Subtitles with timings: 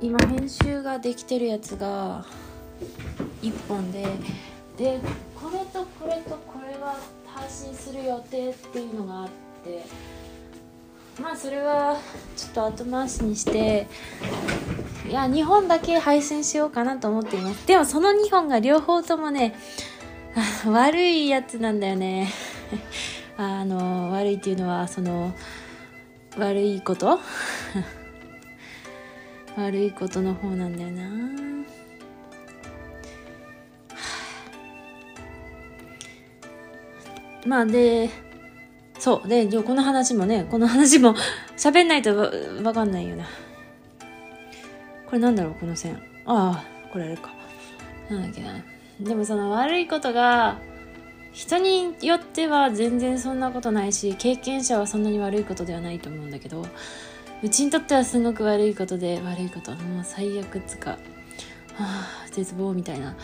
[0.00, 2.24] 今編集ができてるやつが
[3.42, 4.04] 1本で
[4.76, 5.00] で
[5.34, 9.28] これとこれとこれは配信する予定っていうのがあっ
[9.64, 9.84] て
[11.20, 11.96] まあそれは
[12.36, 13.88] ちょっと後回しにして
[15.08, 17.66] いや2本だけ配信しようかなと思っています。
[17.66, 19.54] でもその2本が両方ともね
[20.66, 22.28] 悪いやつなんだよね。
[23.36, 25.32] あの悪いっていうのはその
[26.36, 27.18] 悪いこと？
[29.64, 31.08] 悪いことの方なんだよな。
[37.46, 38.10] まあで
[38.98, 39.28] そう。
[39.28, 41.14] でこの話もねこの話も
[41.56, 42.30] 喋んないとわ
[42.62, 43.24] わかんないよな
[45.06, 46.00] これなんだろうこの線。
[46.26, 47.32] ああこれあれか。
[48.10, 48.62] なんだっけな。
[49.00, 50.58] でもその悪いことが
[51.32, 56.66] 人によっては全然そんなことないし経験者はそんなに悪いことではないと思うんだけど
[57.42, 60.98] うちにとってはすごく悪いことで悪いこともう最悪っつか、は
[61.78, 63.16] あ、絶望みたいな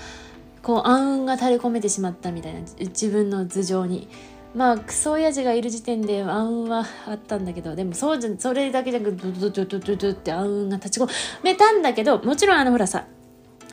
[0.63, 4.09] こう暗雲が垂れ込めてしまったみたいな自分の頭上に。
[4.55, 11.11] まあクソ親父がいる時点で暗雲はあったんだけどでもそうじゃそれだけじゃなくドドドドドドって暗雲が立ち込
[11.43, 13.09] めたんだけどもちろんあのほらさ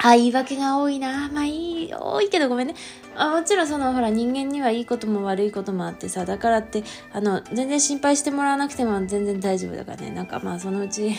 [0.04, 1.30] あ言い訳が多いな。
[1.30, 2.76] まあいい多いけどごめんね。
[3.16, 10.12] あもちろんそのほら人間にはいいことも悪いこともあってさだからってあの全然心配してもらわなくても全然大丈夫だからね。
[10.12, 11.12] なんかまあそのうち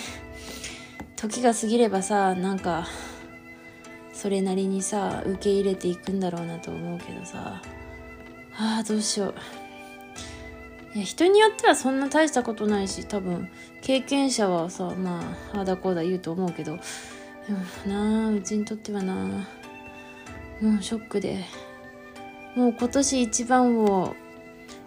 [1.16, 2.86] 時が過ぎればさなんか
[4.12, 7.62] それなりにさ受け入れていくんだろうなと思うけどさ。
[8.54, 9.34] ああどうしよう。
[10.94, 13.48] いや人によってはそんな大したことないし多分
[13.80, 15.22] 経験者はさま
[15.54, 16.78] ああだこうだ言うと思うけど
[17.46, 19.14] でもなあうちにとってはな。
[20.60, 21.44] もうショックで。
[22.54, 24.14] もう今年一番を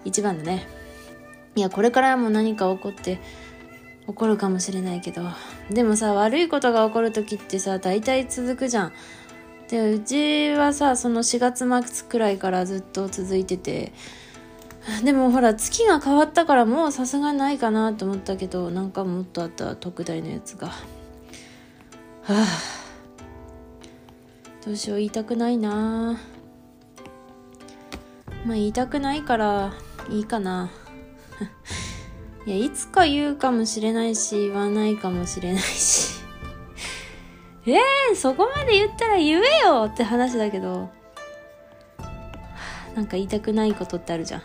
[0.06, 0.68] 一番だね。
[1.56, 3.20] いやこれからも何か起こって
[4.08, 5.24] 起こるかもしれないけど。
[5.70, 8.94] でもさ悪いことが起こる時ってさ大体続くじゃん。
[9.68, 13.92] でうちはさその4月末くらいからずっと続いてて。
[15.04, 20.72] でもほら月が変わったからもうさすがないかなと思ったけどなんかもっとあった特大のやつが。
[22.26, 22.48] はあ。
[24.66, 26.20] どうしよう言いたくないな。
[28.46, 29.74] まあ言いたくないから
[30.10, 30.72] いいかな。
[32.48, 36.16] いやいつか言うかもしれないし言わないかもしれないし。
[37.68, 40.90] えー、そこまで言ったら言えよって話だけど。
[42.96, 44.42] なんか言いたくないことってあるじゃん。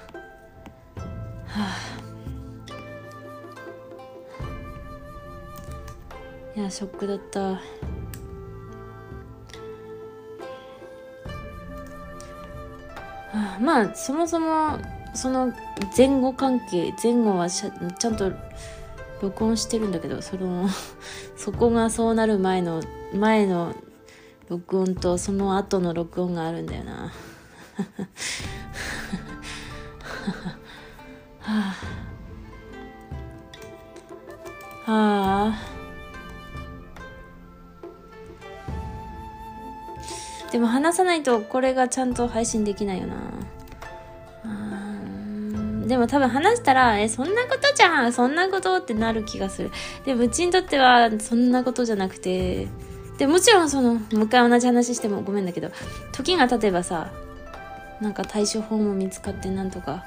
[6.62, 7.60] やショックだった。
[13.60, 14.78] まあそもそも
[15.15, 15.53] その
[15.97, 17.69] 前後関係前後はちゃ
[18.10, 18.32] んと
[19.21, 20.69] 録音してるんだけどその
[21.37, 22.82] そこがそうなる前の
[23.15, 23.75] 前の
[24.48, 26.92] 録音とその後の録音があるんだよな。
[31.41, 31.75] は
[34.87, 34.91] あ。
[34.91, 35.69] はあ。
[40.50, 43.14] でも話さないとこれがちゃんと配信できないよな
[45.90, 49.72] でも多分話したら、え、そんなことじゃんそんなことってなる気がする。
[50.04, 52.68] でもうちにとってはそんなことじゃなくて、
[53.18, 55.72] でもちろんその、もう一回同じ話してもごめんだけど、
[56.12, 57.10] 時が経てばさ、
[58.00, 60.04] なんか対処法も見つかってなんとか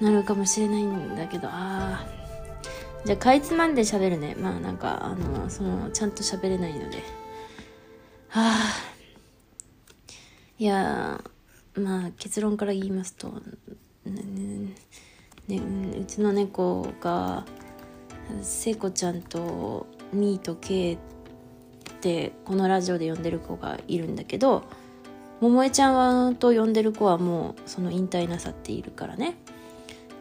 [0.00, 2.06] なるかもしれないんだけど、ああ。
[3.06, 4.36] じゃあ、かいつまんで喋るね。
[4.38, 6.98] まあなんか、あの、その、ちゃんと喋れないので。
[8.28, 8.99] はあ。
[10.60, 11.24] いや
[11.74, 13.28] まあ結論から言いますと、
[14.04, 14.74] ね
[15.48, 15.58] ね、
[15.98, 17.46] うちの猫が
[18.42, 20.98] 聖子ちゃんとミーとケイっ
[22.02, 24.64] てこのラジオで呼んでる子がいるんだけど
[25.40, 29.38] 桃江ちゃんはと呼んでる子はもうその引退なさっているからね。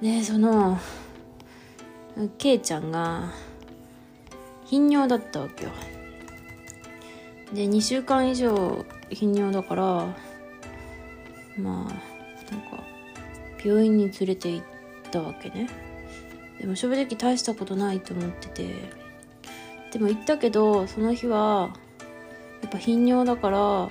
[0.01, 0.79] でその
[2.38, 3.33] ケイちゃんが
[4.63, 5.71] 頻尿だったわけよ。
[7.53, 10.29] で2週間以上頻尿だから
[11.59, 12.83] まあなんか
[13.63, 14.63] 病院に連れて行っ
[15.11, 15.69] たわけね。
[16.59, 18.75] でも正直大したことないと思ってて。
[19.91, 21.75] でも行ったけどその日は
[22.61, 23.89] やっぱ頻尿だから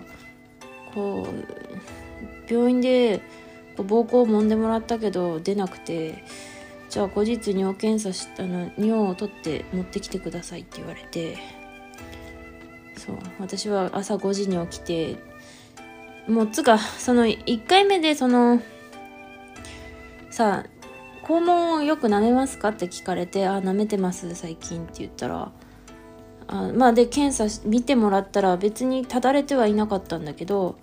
[0.94, 3.20] こう病院で
[3.76, 6.24] 膀胱を揉んでもらったけど出なくて。
[6.88, 11.36] じゃあ後日尿検査したの尿を取って持ってきてくださいって言われて。
[12.96, 13.18] そう。
[13.38, 15.16] 私は朝5時に起きて
[16.28, 18.60] もうつかその1回目でその
[20.30, 20.78] さあ
[21.26, 25.52] 肛門をよく舐めますかって聞かれて、あ、舐めてます、最近って言ったら、
[26.46, 30.78] あまあで検査見てもらったら別にただれてはいなかったんだけど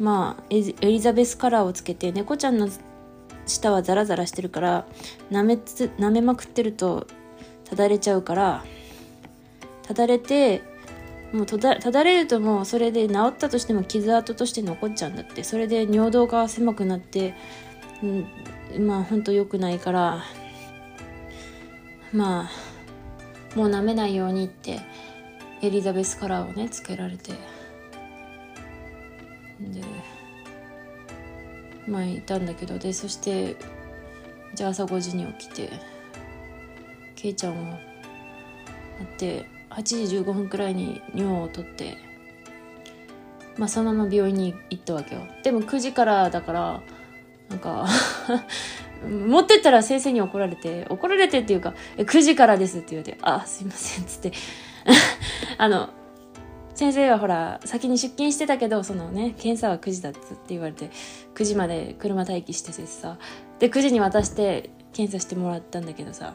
[0.00, 2.68] まあエリザベスカラーをつけて猫ちゃんの
[3.46, 4.86] 舌はザラザラしてるから
[5.30, 7.06] 舐めつ舐めまくってると
[7.64, 8.64] ただれちゃうから
[9.84, 10.62] ただれて
[11.36, 15.44] もうただただれるともうそれで治ったとしても傷跡として残っちゃうんだって。
[15.44, 17.34] それで尿道が狭くなって、
[18.02, 20.24] うん、まあほんと良くないから。
[22.12, 24.80] まあもう舐めないようにって
[25.60, 27.32] エリザベスカラーをねつけられて。
[29.60, 29.82] で
[31.86, 32.78] まあいたんだけど。
[32.78, 33.56] でそして
[34.54, 35.70] じゃあ朝5時に起きて
[37.14, 37.78] ケイちゃんを
[38.98, 41.96] 会って8時15分くらいに尿を取って
[43.58, 45.22] まあそのまま病院に行ったわけよ。
[45.42, 46.82] でも9時からだから
[47.48, 47.86] なんか
[49.06, 54.32] 持ってったら先生に怒られて怒られてっていうか「9時からです」って言うて「あすいません」っつって。
[55.58, 55.90] あの
[56.74, 60.90] 先生はほら先に出勤してたけどそのね検査は9時だっつって言われて
[61.34, 63.16] 9時まで車待機しててさ。
[63.58, 66.34] で9時に渡して検査してもらったんだけどさ。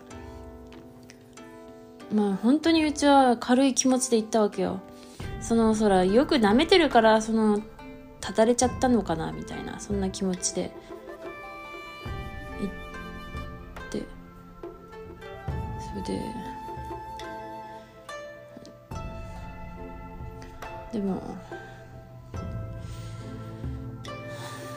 [2.13, 4.79] まあ本当にうちは軽い気持ちで行ったわけよ。
[5.39, 7.61] そのそらよく舐めてるからその
[8.19, 10.71] ただれちゃったのかなみたいなそんな気持ちで。
[12.59, 14.03] 行って。
[15.79, 16.21] それで。
[20.93, 21.21] でも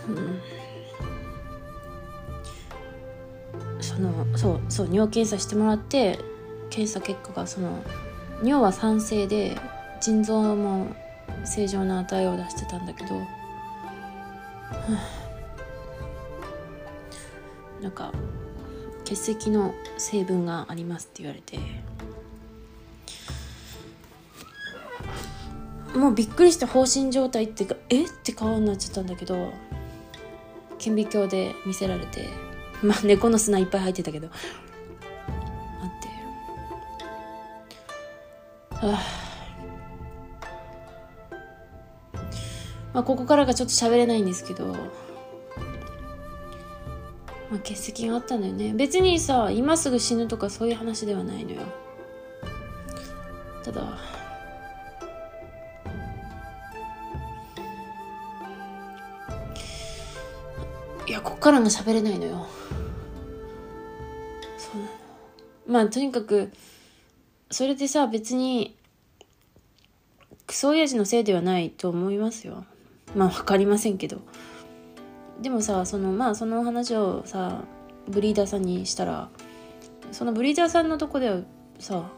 [0.08, 0.40] うん。
[3.80, 6.18] そのそうそう尿検査してもらって
[6.74, 7.84] 検査結果がその
[8.42, 9.56] 尿は酸性で
[10.00, 10.88] 腎臓も
[11.44, 13.14] 正常な値を出してたんだけど、
[17.80, 18.12] なんか
[19.04, 21.60] 血石の成分がありますって言われて。
[25.94, 28.02] もうびっくりして放心状態っていうかえ？
[28.02, 29.52] って顔になっちゃったんだけど
[30.78, 32.28] 顕微鏡で見せられて
[32.82, 34.28] まあ猫の砂いっぱい入ってたけど
[42.92, 44.76] まあここからがちょっと喋れないんですけど、ま
[47.52, 48.74] あ、欠席があったんだよね。
[48.74, 51.62] 別にさ今すぐ死ぬとかそういう話ではないのよ。
[53.64, 53.98] ただ。
[61.06, 62.46] いやこっからが喋れないのよ。
[64.58, 64.90] そうなの。
[65.66, 66.50] まあとにかく
[67.54, 68.74] それでさ別に
[70.44, 72.64] クソ親父のせいではないと思いますよ。
[73.14, 74.22] まあ分かりませんけど。
[75.40, 77.62] でもさそのまあその話をさ
[78.08, 79.28] ブリーダーさんにしたら
[80.10, 81.42] そのブリーダーさんのとこでは
[81.78, 82.10] さ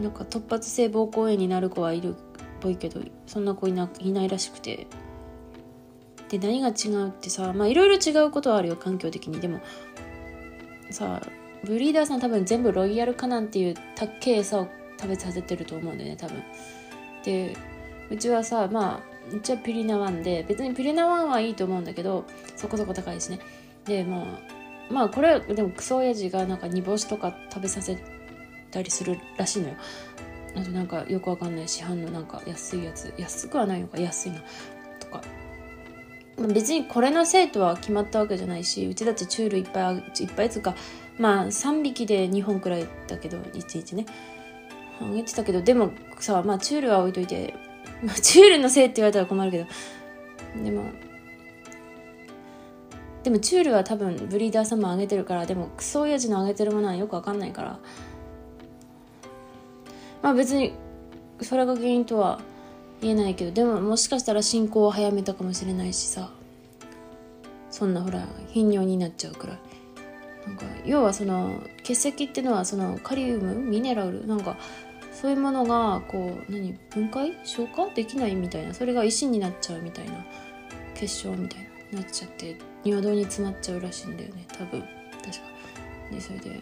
[0.00, 2.18] なんか突発性膀胱炎になる子はいるっ
[2.60, 4.86] ぽいけどそんな子いないないらしくて。
[6.28, 9.40] で何が違うってさまあいろいろ違うことはあるよ環境的に。
[9.40, 9.60] でも
[10.90, 11.20] さ
[11.64, 14.68] ブリーダーさん多分全部ロイヤルカナンっていうたっけえ餌を
[14.98, 16.42] 食べさせてると思うんだよね多分。
[17.24, 17.56] で
[18.10, 22.24] うちはさまあうちはピリナワンで別にピリナワンはいいと思うんだけど
[22.56, 23.38] そこそこ高いですね。
[23.84, 27.96] でまあまあこれでもクソ親父がなんか煮干しとか食べさせ
[28.70, 29.74] たりするらしいのよ。
[30.54, 33.14] あとなんかよくわかんない市販のなんか安いやつ。
[33.16, 34.42] 安くはないのか安いな。
[34.98, 35.22] とか。
[36.52, 40.02] 別にこれのせいとは決まったわけじゃないしうちだってチュールいっぱいいっ
[40.34, 40.74] ぱいつか
[41.18, 44.06] まあ3匹で2本くらいだけど1日ね。
[45.00, 47.54] あげてたけどでもさまあチュールは置いといて、
[48.04, 49.66] まあ、チュールのせいって言われたら困るけど。
[50.62, 50.84] でも
[53.22, 57.78] でもチュールは多分ブリーダーさんもあげてるからでもクソ親父のあげてるものはよくわかんないから。
[60.22, 60.72] まあ別に
[61.40, 62.40] それが原因とは
[63.00, 66.30] 言えないけどでももしかしたら進行を早めたかもしれないしさ。
[67.70, 69.58] そんなほら頻尿になっちゃうくらい。
[70.46, 74.56] なんか要はその結石っていうのはそのカリウムミネラルなんか
[75.12, 77.38] そういうものがこう何分解？
[77.44, 80.24] 消化できないみたいなそれが石になっちゃうみたいな
[80.94, 84.80] 結晶みたいななっちゃって尿道に詰まっちゃうらしいんだよね多分。
[84.80, 85.44] 確か。
[86.10, 86.60] でそれで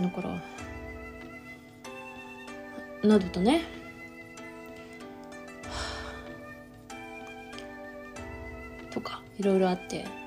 [0.00, 0.42] だから
[3.02, 3.62] などとね
[8.90, 10.21] とかいろいろあって。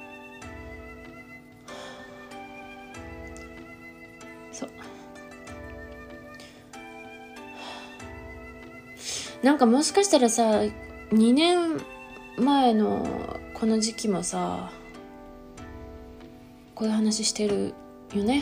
[9.46, 10.62] なんかもしかしたらさ
[11.12, 11.80] 2年
[12.36, 13.06] 前の
[13.54, 14.72] この時期もさ
[16.74, 17.76] こういう話してる
[18.16, 18.42] よね。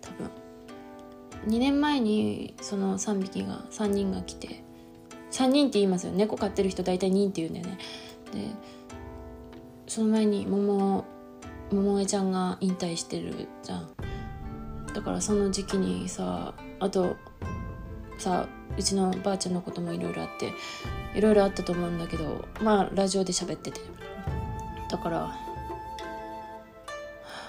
[0.00, 0.30] 多分。
[1.48, 4.62] 2年前にその3匹が3人が来て
[5.32, 7.78] 3人って言いますよ猫飼ってる人大体2人って言うんだよね。
[8.32, 8.50] で
[9.88, 11.04] その前に桃
[11.72, 13.90] 桃江ちゃんが引退してるじゃん。
[14.94, 17.16] だからその時期にさあと
[18.16, 20.52] さうちのばあちゃんのこともいろいろあって
[21.14, 23.80] いろいろあったと思うんだけどまあラジオで喋ってて。
[24.90, 25.36] だから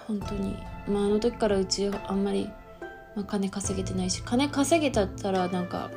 [0.07, 2.49] 本当にまああの時からうちあんまり、
[3.15, 5.91] まあ、金稼げてないし金稼げたったらなんか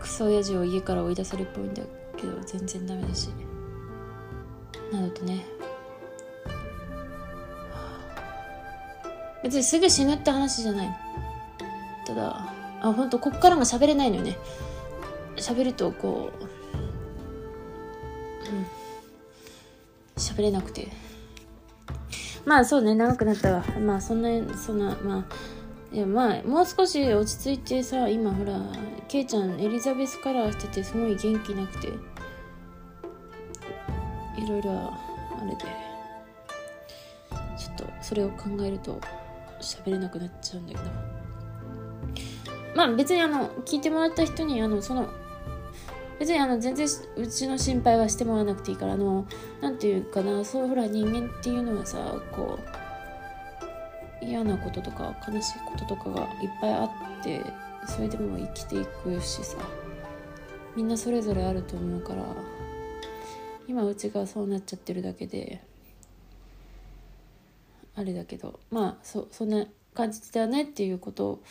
[0.00, 1.82] クソ親父を家から追い出されるっぽいんだ
[2.16, 3.30] けど全然ダメだし。
[4.92, 5.44] などとね。
[9.42, 10.96] 別にすぐ死ぬって話じゃない。
[12.06, 14.36] ただあ本当こっからが喋れないのよね。
[15.36, 16.46] 喋るとこうう
[18.60, 18.66] ん。
[20.16, 20.88] 喋れなくて。
[22.44, 23.64] まあそうね長くなったわ。
[23.80, 25.24] まあそんなそんなまあ
[25.94, 28.60] いやまあもう少し落ち着いてさ今ほら
[29.08, 31.88] ケイちゃんエリザベスカラーしててすごい元気なくて
[34.36, 35.64] いろいろあれで
[37.58, 39.00] ちょっとそれを考えると
[39.60, 41.17] 喋れなくなっちゃうんだけど。
[42.74, 45.08] まあ別にあの聞いてもらった人にあのその
[46.18, 49.26] 別にあの全然うちの心配はしてもらわなくていいからあの
[49.60, 51.98] なんていうかなそうほら人間っていうのはさ
[52.32, 52.58] こ
[54.22, 56.28] う嫌なこととか悲しいこととかがいっ
[56.60, 56.84] ぱいあ
[57.20, 57.40] って
[57.86, 59.56] それでも生きていくしさ。
[60.78, 62.24] みんなそれぞれあると思うから
[63.66, 65.60] 今うちがそうなっちゃってるだけで
[67.96, 71.42] あれだけどまあそそんな感じだねっていうことを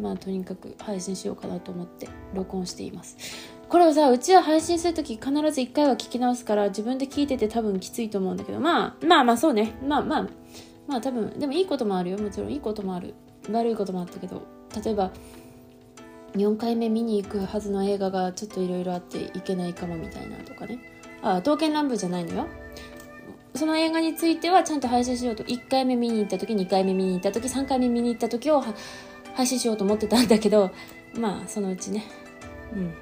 [0.00, 3.16] まあとにかく配信しようかなと思って録音しています。
[3.68, 8.60] これをさうちは配信する時必ず1回は聞き直すから自分で聞いてて多分きついと思うんだけど。
[8.60, 9.74] まあまあまあそうね。
[9.86, 10.28] まあまあ。
[10.86, 12.18] まあ多分でもいいこともあるよ。
[12.18, 13.14] もちろんいいこともある。
[13.50, 14.42] 悪いこともあったけど。
[14.82, 15.10] 例えば
[16.34, 20.78] 4回目見に行くはずの映画がちょっといろいろあっていけないかもみたいなとかね。
[21.22, 22.46] ああ刀剣乱舞じゃないのよ。
[23.54, 25.42] その映画についてはちゃんと配信しようと。
[25.42, 28.62] 1回目見に行った時2回目見に行った時3回目見に行った時を
[29.38, 30.72] 配信しようと思ってたんだけど
[31.14, 32.02] まあそのうちね。
[32.74, 32.92] うん。